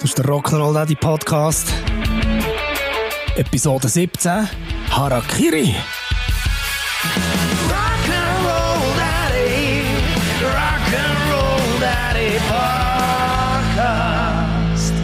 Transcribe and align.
Das 0.00 0.08
ist 0.12 0.18
der 0.18 0.24
Rock'n'Roll 0.24 0.72
Daddy 0.72 0.94
Podcast. 0.94 1.74
Episode 3.36 3.86
17. 3.86 4.48
Harakiri. 4.88 5.74
Rock'n'Roll 7.68 8.96
Daddy, 8.96 9.82
Rock'n'Roll 10.40 11.80
Daddy 11.80 12.38
Podcast. 13.58 14.94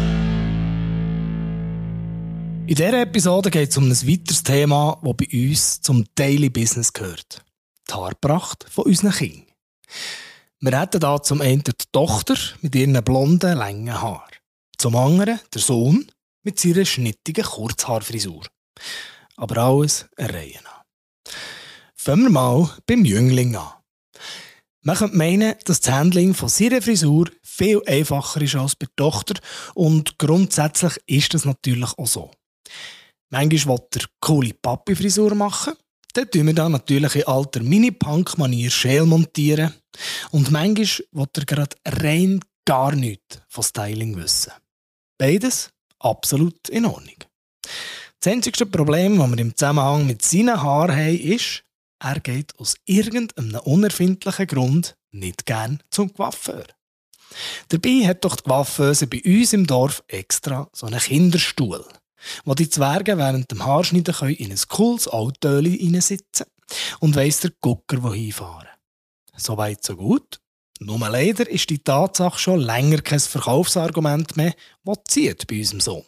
In 2.66 2.74
dieser 2.74 3.02
Episode 3.02 3.50
geht 3.50 3.68
es 3.68 3.76
um 3.76 3.84
ein 3.84 3.90
weiteres 3.90 4.42
Thema, 4.42 4.98
das 5.02 5.12
bei 5.14 5.28
uns 5.30 5.82
zum 5.82 6.06
Daily 6.14 6.48
Business 6.48 6.90
gehört. 6.94 7.44
Die 7.86 7.92
Haarpracht 7.92 8.64
von 8.70 8.86
unseren 8.86 9.12
Kindern. 9.12 9.44
Wir 10.60 10.80
hätten 10.80 11.00
da 11.00 11.20
zum 11.20 11.42
einen 11.42 11.62
die 11.62 11.72
Tochter 11.92 12.36
mit 12.62 12.74
ihren 12.74 12.94
blonden, 13.04 13.58
langen 13.58 13.92
Haaren. 14.00 14.35
Zum 14.78 14.96
anderen 14.96 15.40
der 15.52 15.60
Sohn 15.60 16.06
mit 16.42 16.60
seiner 16.60 16.84
schnittigen 16.84 17.44
Kurzhaarfrisur. 17.44 18.46
Aber 19.36 19.56
alles 19.58 20.06
eine 20.16 20.32
Reihe 20.32 20.60
nach. 20.62 20.84
Fangen 21.94 22.24
wir 22.24 22.30
mal 22.30 22.70
beim 22.86 23.04
Jüngling 23.04 23.56
an. 23.56 23.72
Man 24.82 24.96
könnte 24.96 25.16
meinen, 25.16 25.56
dass 25.64 25.80
das 25.80 25.92
Handling 25.92 26.32
von 26.32 26.48
seiner 26.48 26.80
Frisur 26.80 27.28
viel 27.42 27.82
einfacher 27.86 28.40
ist 28.40 28.54
als 28.54 28.76
bei 28.76 28.86
der 28.86 28.94
Tochter 28.94 29.34
und 29.74 30.16
grundsätzlich 30.16 30.96
ist 31.06 31.34
das 31.34 31.44
natürlich 31.44 31.90
auch 31.98 32.06
so. 32.06 32.30
Manchmal 33.30 33.78
will 33.78 33.88
er 33.96 34.06
coole 34.20 34.54
Papi-Frisur 34.54 35.34
machen, 35.34 35.74
dann 36.12 36.30
tun 36.30 36.46
wir 36.46 36.54
da 36.54 36.68
natürlich 36.68 37.16
in 37.16 37.26
alter 37.26 37.64
Mini-Punk-Manier 37.64 38.70
Schäl 38.70 39.04
montieren 39.04 39.74
und 40.30 40.52
manchmal 40.52 40.86
will 41.10 41.26
er 41.34 41.44
gerade 41.44 41.76
rein 41.84 42.40
gar 42.64 42.94
nichts 42.94 43.40
von 43.48 43.64
Styling 43.64 44.16
wissen. 44.16 44.52
Beides 45.18 45.70
absolut 45.98 46.68
in 46.68 46.84
Ordnung. 46.84 47.16
Das 48.20 48.32
einzigste 48.32 48.66
Problem, 48.66 49.18
das 49.18 49.30
wir 49.30 49.38
im 49.38 49.56
Zusammenhang 49.56 50.06
mit 50.06 50.22
seinen 50.22 50.62
Haaren 50.62 50.96
haben, 50.96 51.18
ist, 51.18 51.62
er 51.98 52.20
geht 52.20 52.58
aus 52.58 52.76
irgendeinem 52.84 53.60
unerfindlichen 53.60 54.46
Grund 54.46 54.96
nicht 55.12 55.46
gern 55.46 55.82
zum 55.90 56.12
Coiffeur. 56.12 56.66
Dabei 57.68 58.06
hat 58.06 58.24
doch 58.24 58.36
die 58.36 58.42
Coiffeuse 58.42 59.06
bei 59.06 59.22
uns 59.24 59.52
im 59.52 59.66
Dorf 59.66 60.02
extra 60.08 60.68
so 60.72 60.86
einen 60.86 61.00
Kinderstuhl, 61.00 61.84
wo 62.44 62.54
die 62.54 62.68
Zwerge 62.68 63.16
während 63.18 63.50
dem 63.50 63.64
Haarschneiden 63.64 64.14
können 64.14 64.34
in 64.34 64.52
ein 64.52 64.60
cooles 64.68 65.08
Autöli 65.08 65.78
hineinsitzen 65.78 66.46
und 67.00 67.16
weiss 67.16 67.40
der 67.40 67.52
Gucker, 67.60 68.02
wo 68.02 68.12
hinfahren. 68.12 68.68
Soweit 69.36 69.84
so 69.84 69.96
gut. 69.96 70.40
Nur 70.80 70.98
leider 71.08 71.48
ist 71.48 71.70
die 71.70 71.78
Tatsache 71.78 72.38
schon 72.38 72.60
länger 72.60 73.00
kein 73.00 73.20
Verkaufsargument 73.20 74.36
mehr, 74.36 74.54
das 74.84 74.98
zieht 75.08 75.46
bei 75.46 75.58
unserem 75.58 75.80
Sohn. 75.80 76.04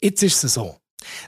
Jetzt 0.00 0.22
ist 0.22 0.44
es 0.44 0.54
so, 0.54 0.76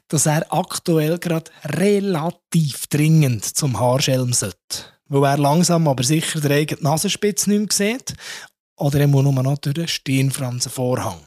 dass 0.09 0.27
er 0.27 0.53
aktuell 0.53 1.19
gerade 1.19 1.51
relativ 1.65 2.87
dringend 2.87 3.45
zum 3.45 3.79
Haarschelm 3.79 4.33
sollte, 4.33 4.59
weil 5.07 5.25
er 5.25 5.39
langsam 5.39 5.89
aber 5.89 6.05
sicher 6.05 6.41
die 6.41 6.53
eigene 6.53 6.83
Nasenspitze 6.83 7.51
nicht 7.51 7.79
mehr 7.79 7.97
sieht 7.99 8.15
oder 8.77 9.01
er 9.01 9.09
muss 9.09 9.25
nur 9.25 9.33
noch 9.33 9.59
durch 9.59 9.75
den 9.75 9.89
Stirnfransenvorhang. 9.89 11.21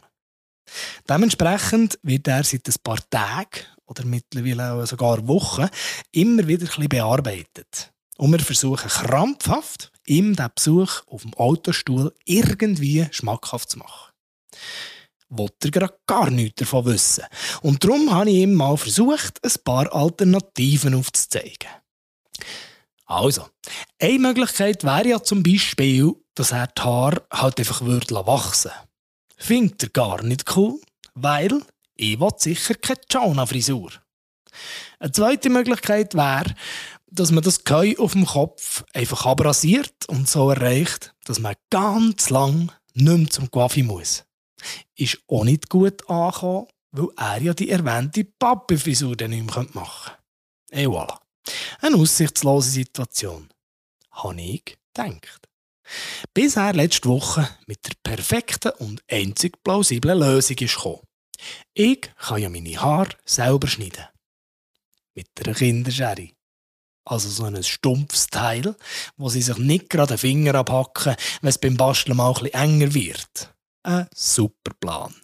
Dementsprechend 1.10 1.98
wird 2.04 2.28
er 2.28 2.44
seit 2.44 2.68
ein 2.68 2.76
paar 2.84 3.00
Tagen 3.10 3.66
oder 3.86 4.06
mittlerweile 4.06 4.74
auch 4.74 4.86
sogar 4.86 5.26
Wochen 5.28 5.68
immer 6.12 6.48
wieder 6.48 6.64
ein 6.64 6.68
bisschen 6.68 6.90
bearbeitet. 6.90 7.94
Und 8.18 8.32
wir 8.32 8.40
versuchen 8.40 8.90
krampfhaft, 8.90 9.92
ihm 10.08 10.36
den 10.36 10.50
Besuch 10.56 11.04
auf 11.08 11.22
dem 11.22 11.34
Autostuhl 11.36 12.14
irgendwie 12.26 13.08
schmackhaft 13.12 13.70
zu 13.70 13.80
machen. 13.80 14.14
Wollte 15.30 15.68
er 15.68 15.72
gerade 15.72 16.00
gar 16.08 16.30
nichts 16.30 16.62
davon 16.62 16.86
wissen. 16.86 17.26
Und 17.62 17.84
darum 17.84 18.14
habe 18.14 18.30
ich 18.30 18.38
ihm 18.38 18.56
mal 18.56 18.78
versucht, 18.78 19.44
ein 19.44 19.64
paar 19.64 19.94
Alternativen 19.94 20.96
aufzuzeigen. 20.96 21.70
Also, 23.06 23.48
eine 24.00 24.20
Möglichkeit 24.20 24.84
wäre 24.84 25.08
ja 25.08 25.24
zum 25.24 25.44
Beispiel, 25.44 26.14
dass 26.36 26.52
er 26.52 26.68
die 26.68 26.82
Haare 26.82 27.26
halt 27.32 27.60
einfach 27.60 27.82
würde 27.82 28.16
wachsen 28.16 28.72
Findet 29.38 29.84
er 29.84 29.90
gar 29.90 30.24
nicht 30.24 30.56
cool, 30.56 30.80
weil 31.14 31.62
ich 31.96 32.18
sicher 32.38 32.76
keine 32.76 33.00
Jonah-Frisur. 33.10 33.92
Eine 35.00 35.12
zweite 35.12 35.50
Möglichkeit 35.50 36.16
wäre, 36.16 36.56
dass 37.10 37.32
man 37.32 37.44
das 37.44 37.64
Gehäu 37.64 37.96
auf 37.98 38.14
dem 38.14 38.26
Kopf 38.26 38.84
einfach 38.94 39.26
abrasiert 39.26 40.08
und 40.08 40.30
so 40.30 40.50
erreicht, 40.50 41.14
dass 41.26 41.40
man 41.40 41.56
ganz 41.70 42.30
lang 42.30 42.72
nicht 42.94 43.18
mehr 43.18 43.30
zum 43.30 43.52
Coiffi 43.52 43.84
muss. 43.84 44.26
Ist 44.96 45.20
auch 45.28 45.44
nicht 45.44 45.70
gut 45.70 46.10
angekommen, 46.10 46.68
weil 46.92 47.10
er 47.16 47.42
ja 47.42 47.54
die 47.54 47.70
erwähnte 47.70 48.24
Pappefrisur 48.24 49.16
dann 49.16 49.32
nicht 49.32 49.46
mehr 49.46 49.66
machen 49.74 50.12
könnte. 50.12 50.18
Et 50.72 50.88
voilà. 50.88 51.20
Eine 51.80 51.96
aussichtslose 51.98 52.70
Situation. 52.70 53.48
Habe 54.12 54.42
ich 54.42 54.78
gedacht. 54.94 55.48
Bis 56.34 56.58
er 56.58 56.74
letzte 56.74 57.08
Woche 57.08 57.48
mit 57.68 57.86
der 57.86 57.94
perfekten 58.04 58.72
und 58.80 59.02
einzig 59.10 59.64
plausiblen 59.64 60.20
Lösung 60.20 60.58
ist 60.58 60.76
gekommen. 60.76 61.08
Ich 61.74 62.02
kann 62.18 62.42
ja 62.42 62.50
meine 62.50 62.82
Haare 62.82 63.16
selber 63.26 63.68
schneiden. 63.68 64.06
Mit 65.14 65.30
einer 65.40 65.56
Kinderschere. 65.56 66.30
Also 67.08 67.30
so 67.30 67.46
ein 67.46 67.64
stumpfes 67.64 68.28
Teil, 68.28 68.76
wo 69.16 69.30
sie 69.30 69.42
sich 69.42 69.58
nicht 69.58 69.90
gerade 69.90 70.16
den 70.16 70.18
Finger 70.18 70.56
abhacken, 70.56 71.16
wenn 71.42 71.50
es 71.50 71.58
beim 71.58 71.78
Basteln 71.78 72.18
mal 72.18 72.34
ein 72.38 72.48
enger 72.48 72.94
wird. 72.94 73.54
Ein 73.84 74.08
super 74.14 74.74
Plan. 74.78 75.16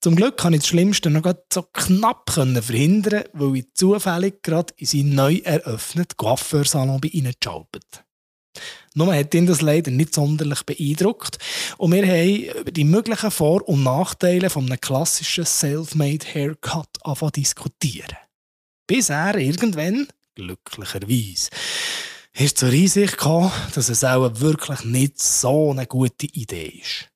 Zum 0.00 0.16
Glück 0.16 0.36
kann 0.36 0.52
ich 0.52 0.60
das 0.60 0.68
Schlimmste 0.68 1.10
noch 1.10 1.32
so 1.52 1.62
knapp 1.62 2.28
verhindern, 2.28 3.24
weil 3.32 3.56
ich 3.56 3.72
zufällig 3.74 4.42
gerade 4.42 4.74
in 4.76 4.86
seinen 4.86 5.14
neu 5.14 5.36
eröffneten 5.44 6.16
Coiffeursalon 6.16 7.00
bei 7.00 7.08
ihnen 7.08 7.32
geschaubet. 7.40 8.04
Nur 8.94 9.14
hat 9.14 9.32
ihn 9.32 9.46
das 9.46 9.60
leider 9.60 9.92
nicht 9.92 10.14
sonderlich 10.14 10.64
beeindruckt 10.64 11.38
und 11.78 11.92
wir 11.92 12.04
haben 12.06 12.60
über 12.60 12.70
die 12.72 12.84
möglichen 12.84 13.30
Vor- 13.30 13.68
und 13.68 13.84
Nachteile 13.84 14.50
von 14.50 14.66
einem 14.66 14.80
klassischen 14.80 15.46
Self-Made 15.46 16.26
Haircut 16.34 16.88
anfangen 17.02 17.32
diskutieren. 17.32 18.18
Bis 18.86 19.08
er 19.08 19.36
irgendwann, 19.36 20.08
glücklicherweise, 20.34 21.50
ist 22.32 22.58
zur 22.58 22.70
Einsicht 22.70 23.12
gekommen, 23.16 23.52
dass 23.74 23.88
es 23.88 24.04
auch 24.04 24.40
wirklich 24.40 24.84
nicht 24.84 25.20
so 25.20 25.70
eine 25.70 25.86
gute 25.86 26.26
Idee 26.26 26.80
ist. 26.82 27.10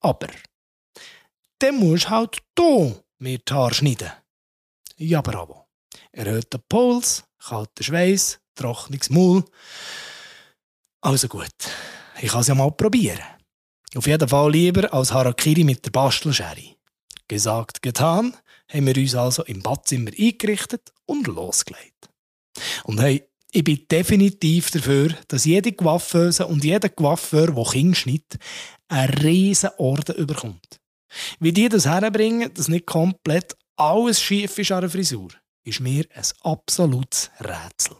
Aber, 0.00 0.28
dann 1.58 1.76
musst 1.76 2.06
du 2.06 2.10
halt 2.10 2.42
hier 2.58 3.02
mir 3.18 3.38
die 3.38 3.52
Haare 3.52 3.74
schneiden. 3.74 4.10
Ja, 4.96 5.20
bravo. 5.20 5.66
Erhöhter 6.12 6.58
Puls, 6.58 7.24
kalter 7.38 7.84
Schweiß, 7.84 8.40
trockenes 8.54 9.10
Maul. 9.10 9.44
Also 11.00 11.28
gut, 11.28 11.46
ich 12.20 12.30
kann 12.30 12.40
es 12.40 12.48
ja 12.48 12.54
mal 12.54 12.70
probieren. 12.70 13.20
Auf 13.94 14.06
jeden 14.06 14.28
Fall 14.28 14.50
lieber 14.50 14.92
als 14.92 15.12
Harakiri 15.12 15.64
mit 15.64 15.84
der 15.84 15.90
Bastelschere. 15.90 16.76
Gesagt, 17.28 17.82
getan, 17.82 18.36
haben 18.68 18.86
wir 18.86 18.96
uns 18.96 19.14
also 19.14 19.44
im 19.44 19.62
Badzimmer 19.62 20.10
eingerichtet 20.18 20.92
und 21.06 21.26
losgelegt. 21.26 22.08
Und 22.84 23.00
hey, 23.00 23.24
ich 23.50 23.64
bin 23.64 23.86
definitiv 23.90 24.70
dafür, 24.70 25.10
dass 25.28 25.44
jede 25.44 25.72
Coiffeuse 25.72 26.46
und 26.46 26.64
jeder 26.64 26.88
Coiffeur, 26.88 27.48
der 27.48 27.64
Kinder 27.64 27.94
schneidet, 27.94 28.38
einen 28.88 29.12
riesen 29.12 29.70
Orden 29.76 30.16
überkommt. 30.16 30.80
Wie 31.38 31.52
die 31.52 31.68
das 31.68 31.86
herbringen, 31.86 32.52
dass 32.54 32.68
nicht 32.68 32.86
komplett 32.86 33.54
alles 33.76 34.22
schief 34.22 34.58
ist 34.58 34.72
an 34.72 34.80
der 34.82 34.90
Frisur, 34.90 35.28
ist 35.64 35.80
mir 35.80 36.06
ein 36.14 36.24
absolutes 36.42 37.30
Rätsel. 37.40 37.96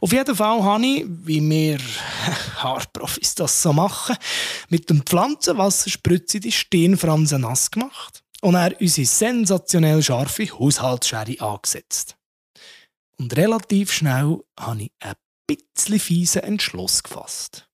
Auf 0.00 0.12
jeden 0.12 0.34
Fall 0.34 0.62
habe 0.62 0.84
ich, 0.84 1.04
wie 1.06 1.40
wir 1.48 1.78
Haarprofis 2.56 3.34
das 3.34 3.62
so 3.62 3.72
machen, 3.72 4.16
mit 4.68 4.88
dem 4.88 5.02
Pflanzenwasserspritze 5.02 6.40
die 6.40 6.52
Stirnfransen 6.52 7.42
nass 7.42 7.70
gemacht 7.70 8.22
und 8.40 8.54
er 8.54 8.74
unsere 8.80 9.06
sensationell 9.06 10.02
scharfe 10.02 10.50
Haushaltsschere 10.50 11.40
angesetzt. 11.40 12.16
Und 13.22 13.36
relativ 13.36 13.92
schnell 13.92 14.40
habe 14.58 14.82
ich 14.82 14.92
einen 14.98 15.14
bisschen 15.46 16.00
fiesen 16.00 16.42
Entschluss 16.42 17.04
gefasst. 17.04 17.68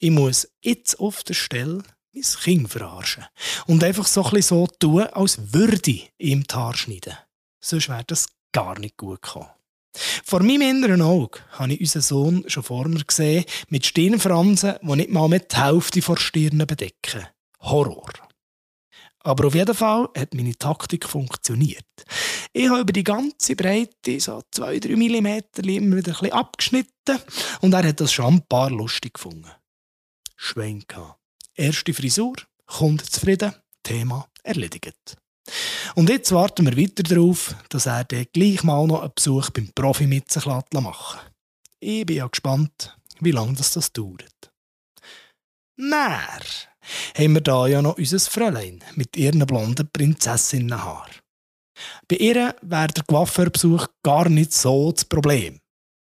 Ich 0.00 0.10
muss 0.10 0.48
jetzt 0.60 0.98
auf 0.98 1.22
der 1.22 1.34
Stelle 1.34 1.84
mein 2.12 2.24
Kind 2.24 2.68
verarschen 2.68 3.24
und 3.68 3.84
einfach 3.84 4.08
so 4.08 4.24
ein 4.24 4.42
so 4.42 4.66
tun, 4.80 5.02
als 5.02 5.54
würde 5.54 5.88
ich 5.88 6.10
ihm 6.18 6.42
die 6.42 6.52
Haare 6.52 6.76
schneiden. 6.76 7.16
Sonst 7.60 7.90
wäre 7.90 8.02
das 8.04 8.26
gar 8.50 8.76
nicht 8.80 8.96
gut 8.96 9.22
gekommen. 9.22 9.50
Vor 10.24 10.42
meinem 10.42 10.62
inneren 10.62 11.02
Auge 11.02 11.38
habe 11.52 11.74
ich 11.74 11.80
unseren 11.80 12.02
Sohn 12.02 12.44
schon 12.48 12.64
vor 12.64 12.88
mir 12.88 13.04
gesehen, 13.04 13.44
mit 13.68 13.86
Stirnfransen, 13.86 14.78
die 14.82 14.96
nicht 14.96 15.10
mal 15.10 15.28
mit 15.28 15.52
die 15.52 15.58
Hälfte 15.58 16.02
vor 16.02 16.18
Stirne 16.18 16.66
bedecken. 16.66 17.28
Horror. 17.60 18.10
Aber 19.24 19.46
auf 19.46 19.54
jeden 19.54 19.74
Fall 19.74 20.08
hat 20.16 20.34
meine 20.34 20.56
Taktik 20.56 21.08
funktioniert. 21.08 21.86
Ich 22.52 22.68
habe 22.68 22.80
über 22.80 22.92
die 22.92 23.04
ganze 23.04 23.54
Breite, 23.54 24.18
so 24.20 24.42
2-3 24.54 24.96
mm, 24.96 25.60
immer 25.68 25.96
wieder 25.96 26.12
ein 26.12 26.18
bisschen 26.18 26.32
abgeschnitten 26.32 27.18
und 27.60 27.72
er 27.72 27.86
hat 27.86 28.00
das 28.00 28.12
schon 28.12 28.34
ein 28.34 28.46
paar 28.48 28.70
lustig 28.70 29.14
gefunden. 29.14 29.50
Gehabt. 30.54 31.18
Erste 31.54 31.94
Frisur, 31.94 32.34
Kunde 32.66 33.04
zufrieden, 33.04 33.54
Thema 33.82 34.28
erledigt. 34.42 35.16
Und 35.94 36.08
jetzt 36.08 36.32
warten 36.32 36.66
wir 36.66 36.76
weiter 36.76 37.02
darauf, 37.02 37.54
dass 37.68 37.86
er 37.86 38.04
dann 38.04 38.26
gleich 38.32 38.62
mal 38.64 38.86
noch 38.86 39.02
einen 39.02 39.12
Besuch 39.14 39.50
beim 39.50 39.70
Profi 39.74 40.06
mit 40.06 40.30
sich 40.30 40.46
machen. 40.46 41.20
Ich 41.80 42.06
bin 42.06 42.16
ja 42.16 42.26
gespannt, 42.26 42.96
wie 43.20 43.32
lange 43.32 43.54
das, 43.54 43.72
das 43.72 43.92
dauert. 43.92 44.52
Näher 45.76 46.40
haben 47.16 47.34
wir 47.34 47.40
da 47.40 47.66
ja 47.66 47.82
noch 47.82 47.98
unser 47.98 48.18
Fräulein 48.18 48.82
mit 48.94 49.16
ihren 49.16 49.46
blonden 49.46 49.88
Prinzessinnenhaar. 49.92 51.08
Bei 52.08 52.16
ihr 52.16 52.54
wäre 52.62 52.88
der 52.88 53.04
Coiffeurbesuch 53.04 53.86
gar 54.02 54.28
nicht 54.28 54.52
so 54.52 54.92
das 54.92 55.04
Problem. 55.04 55.60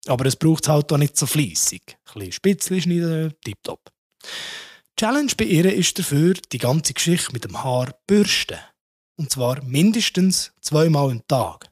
Aber 0.07 0.25
es 0.25 0.35
braucht 0.35 0.67
halt 0.67 0.91
auch 0.91 0.97
nicht 0.97 1.17
so 1.17 1.25
fleissig. 1.25 1.97
Ein 2.07 2.13
bisschen 2.13 2.31
Spitzli 2.31 2.81
schneiden, 2.81 3.33
tipptopp. 3.43 3.91
Die 4.23 5.05
Challenge 5.05 5.31
bei 5.37 5.45
ihr 5.45 5.73
ist 5.73 5.97
dafür, 5.99 6.33
die 6.51 6.57
ganze 6.57 6.93
Geschichte 6.93 7.31
mit 7.33 7.43
dem 7.43 7.63
Haar 7.63 7.93
bürsten. 8.07 8.57
Und 9.17 9.31
zwar 9.31 9.63
mindestens 9.63 10.51
zweimal 10.61 11.11
am 11.11 11.27
Tag. 11.27 11.69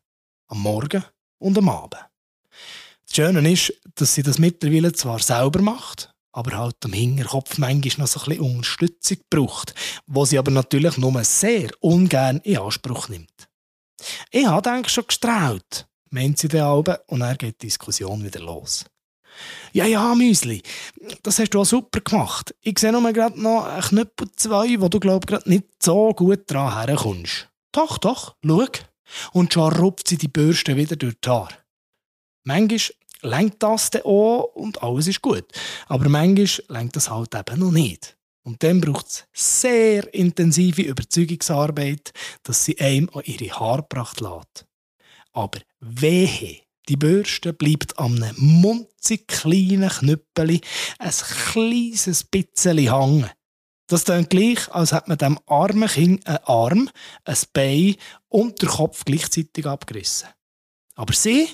Am 0.48 0.62
Morgen 0.62 1.04
und 1.40 1.58
am 1.58 1.70
Abend. 1.70 2.06
Das 3.06 3.16
Schöne 3.16 3.52
ist, 3.52 3.74
dass 3.96 4.14
sie 4.14 4.24
das 4.24 4.38
mittlerweile 4.38 4.92
zwar 4.92 5.20
selber 5.20 5.62
macht, 5.62 6.14
aber 6.38 6.56
halt 6.56 6.76
am 6.86 6.94
Hinterkopf 6.94 7.58
manchmal 7.58 8.04
noch 8.04 8.08
so 8.08 8.20
ein 8.20 8.26
bisschen 8.38 8.58
Unterstützung 8.58 9.18
braucht, 9.28 9.74
wo 10.06 10.24
sie 10.24 10.38
aber 10.38 10.52
natürlich 10.52 10.96
nur 10.98 11.24
sehr 11.24 11.72
ungern 11.80 12.38
in 12.44 12.60
Anspruch 12.60 13.10
nimmt. 13.10 13.50
Ich 14.30 14.46
habe 14.46 14.70
eigentlich 14.70 14.94
schon 14.94 15.08
gestrahlt, 15.08 15.88
meint 16.12 16.38
sie 16.38 16.48
dann 16.48 16.62
aber, 16.62 17.02
und 17.08 17.22
dann 17.22 17.38
geht 17.38 17.62
die 17.64 17.68
Diskussion 17.68 18.24
wieder 18.24 18.40
los. 18.40 18.86
Ja, 19.74 19.86
ja, 19.86 20.14
Müsli, 20.14 20.62
das 21.24 21.40
hast 21.40 21.52
du 21.52 21.62
auch 21.62 21.66
super 21.66 22.02
gemacht. 22.02 22.54
Ich 22.62 22.78
sehe 22.78 22.92
nur 22.92 23.12
gerade 23.14 23.42
noch 23.42 23.66
einen 23.66 23.82
Knüppel 23.82 24.32
zwei, 24.36 24.80
wo 24.80 24.90
du, 24.90 25.00
glaub 25.00 25.26
gerade 25.26 25.50
nicht 25.50 25.66
so 25.82 26.14
gut 26.14 26.44
dran 26.48 26.86
herkommst. 26.86 27.50
Doch, 27.72 27.98
doch, 27.98 28.36
schau. 28.46 28.66
Und 29.34 29.54
schon 29.54 29.74
rupft 29.74 30.08
sie 30.08 30.18
die 30.18 30.28
Bürste 30.28 30.76
wieder 30.76 30.96
durch 30.96 31.16
die 31.20 31.30
Haare. 31.30 31.56
Manchmal 32.44 32.80
lenkt 33.22 33.64
das 33.64 33.90
dann 33.90 34.04
auch 34.04 34.44
und 34.56 34.82
alles 34.84 35.08
ist 35.08 35.22
gut. 35.22 35.46
Aber 35.88 36.10
manchmal 36.10 36.66
lenkt 36.70 36.96
das 36.96 37.10
halt 37.10 37.36
eben 37.36 37.60
noch 37.60 37.72
nicht. 37.72 38.18
Und 38.44 38.64
dann 38.64 38.80
braucht 38.80 39.08
es 39.08 39.26
sehr 39.34 40.14
intensive 40.14 40.82
Überzeugungsarbeit, 40.82 42.14
dass 42.44 42.64
sie 42.64 42.80
einem 42.80 43.10
an 43.14 43.24
ihre 43.26 43.60
Haare 43.60 43.82
gebracht 43.82 44.22
lässt. 44.22 44.66
Aber 45.34 45.60
wehe, 45.82 46.62
die 46.88 46.96
Bürste 46.96 47.52
bleibt 47.52 48.00
an 48.00 48.24
einem 48.24 48.36
munzig 48.38 49.28
kleinen 49.28 49.90
Knüppeli 49.90 50.62
ein 50.98 51.12
kleines 51.12 52.24
bisschen 52.24 52.78
hängen. 52.78 53.30
Das 53.88 54.06
klingt 54.06 54.30
gleich, 54.30 54.72
als 54.74 54.94
hätte 54.94 55.10
man 55.10 55.18
dem 55.18 55.40
armen 55.46 55.90
Kind 55.90 56.26
einen 56.26 56.44
Arm, 56.44 56.90
ein 57.26 57.38
Bein 57.54 57.96
und 58.30 58.62
den 58.62 58.70
Kopf 58.70 59.06
gleichzeitig 59.06 59.66
abgerissen. 59.66 60.30
Aber 60.96 61.14
sie, 61.14 61.48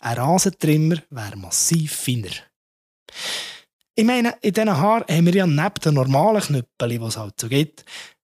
ein 0.00 0.18
Rasentrimmer, 0.18 0.96
wäre 1.10 1.36
massiv 1.36 1.94
feiner. 1.94 2.30
Ich 3.94 4.04
meine, 4.04 4.34
in 4.40 4.52
diesen 4.52 4.76
Haaren 4.76 5.04
haben 5.08 5.26
wir 5.26 5.34
ja 5.34 5.46
neben 5.46 5.74
den 5.84 5.94
normalen 5.94 6.40
Knüppeli, 6.40 6.98
die 6.98 7.04
es 7.04 7.16
halt 7.16 7.40
so 7.40 7.48
gibt, 7.48 7.84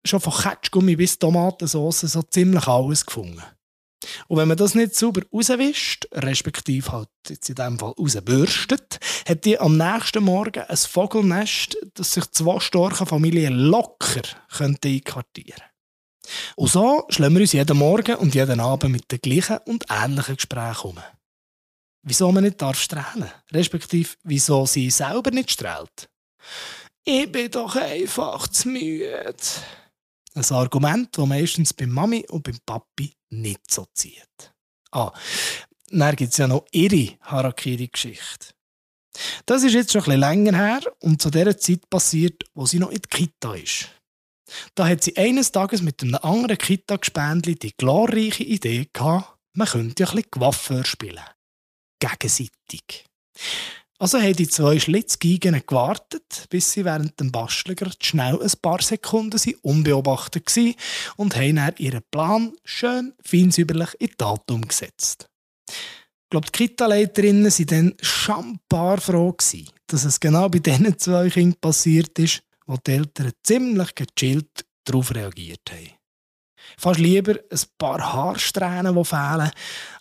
schon 0.04 0.20
von 0.20 0.32
Ketschgummi 0.32 0.96
bis 0.96 1.18
Tomatensauce 1.18 2.00
so 2.00 2.22
ziemlich 2.22 2.66
alles 2.66 3.06
gefunden. 3.06 3.42
Und 4.28 4.36
wenn 4.36 4.48
man 4.48 4.56
das 4.56 4.74
nicht 4.74 4.94
sauber 4.94 5.22
rauswischt, 5.32 6.06
respektive 6.12 6.92
halt 6.92 7.08
jetzt 7.28 7.48
in 7.48 7.54
diesem 7.54 7.78
Fall 7.78 7.94
rausbürstet, 7.98 8.98
hat 9.26 9.44
die 9.46 9.58
am 9.58 9.78
nächsten 9.78 10.24
Morgen 10.24 10.62
ein 10.62 10.76
Vogelnest, 10.76 11.78
das 11.94 12.12
sich 12.12 12.30
zwei 12.30 12.60
starke 12.60 13.06
Familien 13.06 13.54
locker 13.54 14.22
könnte 14.56 14.88
einquartieren 14.88 15.62
Und 16.56 16.70
so 16.70 17.04
schlagen 17.08 17.34
wir 17.34 17.40
uns 17.40 17.52
jeden 17.52 17.78
Morgen 17.78 18.16
und 18.16 18.34
jeden 18.34 18.60
Abend 18.60 18.92
mit 18.92 19.10
den 19.10 19.20
gleichen 19.20 19.58
und 19.64 19.84
ähnlichen 19.90 20.36
Gesprächen 20.36 20.90
um. 20.90 20.98
Wieso 22.06 22.30
man 22.30 22.44
nicht 22.44 22.60
darf 22.60 22.78
strahlen, 22.78 23.30
respektive 23.50 24.10
wieso 24.24 24.66
sie 24.66 24.90
selber 24.90 25.30
nicht 25.30 25.50
strahlt. 25.50 26.10
Ich 27.02 27.30
bin 27.32 27.50
doch 27.50 27.76
einfach 27.76 28.46
zu 28.48 28.68
müde. 28.68 29.34
Ein 30.34 30.50
Argument, 30.50 31.16
das 31.16 31.26
meistens 31.26 31.72
bei 31.72 31.86
Mami 31.86 32.26
und 32.28 32.42
beim 32.42 32.58
Papi 32.66 33.14
nicht 33.30 33.70
so 33.70 33.86
zieht. 33.94 34.52
Ah, 34.90 35.12
dann 35.90 36.16
gibt 36.16 36.32
es 36.32 36.38
ja 36.38 36.46
noch 36.46 36.66
ihre 36.72 37.16
Harakiri-Geschichte. 37.22 38.48
Das 39.46 39.62
ist 39.62 39.74
jetzt 39.74 39.92
schon 39.92 40.04
ein 40.10 40.20
länger 40.20 40.56
her 40.56 40.80
und 41.00 41.22
zu 41.22 41.30
der 41.30 41.56
Zeit 41.56 41.88
passiert, 41.88 42.44
wo 42.54 42.66
sie 42.66 42.80
noch 42.80 42.90
in 42.90 43.00
der 43.00 43.08
Kita 43.08 43.54
ist. 43.54 43.88
Da 44.74 44.86
hat 44.86 45.02
sie 45.02 45.16
eines 45.16 45.52
Tages 45.52 45.80
mit 45.80 46.02
einem 46.02 46.16
anderen 46.16 46.58
Kita-Gespendli 46.58 47.54
die 47.54 47.74
glorreiche 47.76 48.44
Idee 48.44 48.88
gehabt, 48.92 49.38
man 49.54 49.68
könnte 49.68 50.02
ja 50.02 50.08
ein 50.10 50.16
bisschen 50.16 50.30
Coiffeur 50.30 50.84
spielen. 50.84 51.22
Gegenseitig. 52.04 53.04
Also 53.98 54.18
haben 54.20 54.34
die 54.34 54.48
zwei 54.48 54.78
Schlitzgeigen 54.78 55.62
gewartet, 55.66 56.46
bis 56.50 56.72
sie 56.72 56.84
während 56.84 57.18
dem 57.20 57.30
Basteln 57.30 57.76
schnell 58.00 58.42
ein 58.42 58.52
paar 58.60 58.82
Sekunden 58.82 59.38
sie 59.38 59.56
unbeobachtet 59.56 60.54
waren 60.56 60.74
und 61.16 61.36
haben 61.36 61.56
dann 61.56 61.74
ihren 61.78 62.02
Plan 62.10 62.52
schön 62.64 63.14
feinsäuberlich 63.24 63.94
in 64.00 64.10
Tat 64.18 64.50
umgesetzt. 64.50 65.30
Ich 65.68 66.30
glaube, 66.30 66.48
die 66.48 66.52
Kita-Leiterinnen 66.52 67.44
waren 67.44 67.66
dann 67.66 67.94
schambar 68.00 69.00
froh, 69.00 69.36
dass 69.86 70.04
es 70.04 70.18
genau 70.18 70.48
bei 70.48 70.58
diesen 70.58 70.98
zwei 70.98 71.30
Kindern 71.30 71.60
passiert 71.60 72.18
ist, 72.18 72.42
wo 72.66 72.76
die 72.76 72.92
Eltern 72.92 73.32
ziemlich 73.42 73.94
gechillt 73.94 74.66
darauf 74.84 75.14
reagiert 75.14 75.70
haben. 75.70 75.93
Fast 76.78 77.00
lieber 77.00 77.34
ein 77.50 77.60
paar 77.78 78.12
Haarsträhnen, 78.12 78.94
die 78.94 79.04
fehlen, 79.04 79.50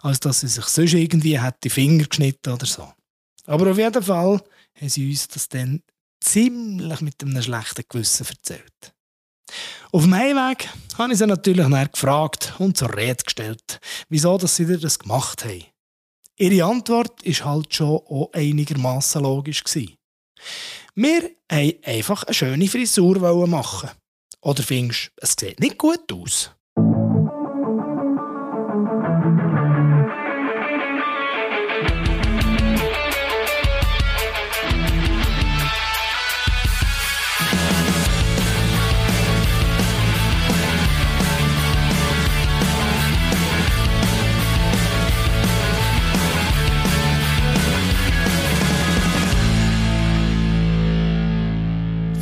als 0.02 0.20
dass 0.20 0.42
sie 0.42 0.48
sich 0.48 0.66
sonst 0.66 0.94
irgendwie 0.94 1.40
die 1.64 1.70
Finger 1.70 2.06
geschnitten 2.06 2.54
oder 2.54 2.66
so. 2.66 2.92
Aber 3.46 3.72
auf 3.72 3.78
jeden 3.78 4.04
Fall 4.04 4.42
haben 4.80 4.90
sie 4.90 5.10
uns 5.10 5.28
das 5.28 5.50
dann 5.50 5.82
ziemlich 6.22 7.02
mit 7.02 7.22
einem 7.22 7.42
schlechten 7.42 7.84
Gewissen 7.88 8.26
erzählt. 8.28 8.94
Auf 9.92 10.04
dem 10.04 10.16
Heimweg 10.16 10.70
habe 10.98 11.14
ich 11.14 11.20
sie 11.20 11.28
natürlich 11.28 11.68
gefragt 11.92 12.54
und 12.58 12.78
zur 12.78 12.96
Rede 12.96 13.24
gestellt, 13.24 13.80
wieso 14.10 14.38
dass 14.38 14.56
sie 14.56 14.66
das 14.78 14.98
gemacht 14.98 15.46
haben. 15.46 15.66
Ihre 16.38 16.66
Antwort 16.66 17.22
ist 17.24 17.46
halt 17.46 17.74
schon 17.76 17.98
auch 17.98 18.32
einigermaßen 18.34 19.22
logisch 19.22 19.64
gewesen. 19.64 19.96
Wir 20.96 21.22
wollten 21.22 21.84
einfach 21.84 22.24
eine 22.24 22.34
schöne 22.34 22.68
Frisur 22.68 23.48
machen. 23.48 23.92
Oder 24.42 24.64
findest 24.64 25.06
du, 25.06 25.10
es 25.18 25.36
sieht 25.40 25.60
nicht 25.60 25.78
gut 25.78 26.12
aus? 26.12 26.52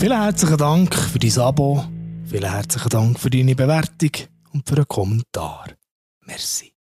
Vielen 0.02 0.20
herzlichen 0.20 0.58
Dank 0.58 0.96
für 0.96 1.20
dein 1.20 1.38
Abo, 1.38 1.86
vielen 2.26 2.52
herzlichen 2.52 2.90
Dank 2.90 3.20
für 3.20 3.30
deine 3.30 3.54
Bewertung 3.54 4.10
und 4.52 4.68
für 4.68 4.78
einen 4.78 4.88
Kommentar. 4.88 5.68
Merci. 6.26 6.70